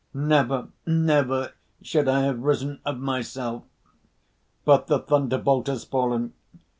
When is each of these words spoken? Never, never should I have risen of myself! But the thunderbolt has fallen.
Never, 0.15 0.69
never 0.87 1.53
should 1.83 2.07
I 2.07 2.21
have 2.21 2.39
risen 2.39 2.79
of 2.83 2.97
myself! 2.97 3.65
But 4.65 4.87
the 4.87 4.97
thunderbolt 4.97 5.67
has 5.67 5.83
fallen. 5.83 6.33